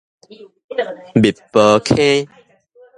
[1.21, 1.95] 密婆坑